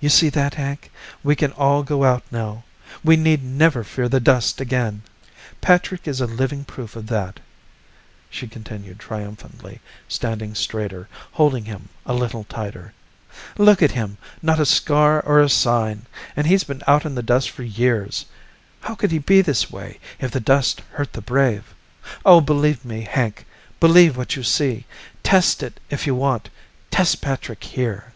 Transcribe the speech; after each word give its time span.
"You 0.00 0.10
see, 0.10 0.30
Hank? 0.30 0.90
We 1.22 1.34
can 1.34 1.52
all 1.52 1.82
go 1.82 2.04
out 2.04 2.24
now. 2.30 2.64
We 3.02 3.16
need 3.16 3.42
never 3.42 3.82
fear 3.82 4.06
the 4.06 4.20
dust 4.20 4.60
again. 4.60 5.00
Patrick 5.62 6.06
is 6.06 6.20
a 6.20 6.26
living 6.26 6.64
proof 6.66 6.94
of 6.94 7.06
that," 7.06 7.40
she 8.28 8.46
continued 8.46 8.98
triumphantly, 8.98 9.80
standing 10.06 10.54
straighter, 10.54 11.08
holding 11.32 11.64
him 11.64 11.88
a 12.04 12.12
little 12.12 12.44
tighter. 12.44 12.92
"Look 13.56 13.82
at 13.82 13.92
him. 13.92 14.18
Not 14.42 14.60
a 14.60 14.66
scar 14.66 15.20
or 15.22 15.40
a 15.40 15.48
sign, 15.48 16.04
and 16.36 16.46
he's 16.46 16.64
been 16.64 16.82
out 16.86 17.06
in 17.06 17.14
the 17.14 17.22
dust 17.22 17.48
for 17.48 17.62
years. 17.62 18.26
How 18.82 18.94
could 18.94 19.12
he 19.12 19.18
be 19.18 19.40
this 19.40 19.70
way, 19.70 20.00
if 20.20 20.30
the 20.32 20.40
dust 20.40 20.82
hurt 20.92 21.14
the 21.14 21.22
brave? 21.22 21.72
Oh, 22.26 22.42
believe 22.42 22.84
me, 22.84 23.02
Hank! 23.10 23.46
Believe 23.80 24.18
what 24.18 24.36
you 24.36 24.42
see. 24.42 24.84
Test 25.22 25.62
it 25.62 25.80
if 25.88 26.06
you 26.06 26.14
want. 26.14 26.50
Test 26.90 27.22
Patrick 27.22 27.64
here." 27.64 28.10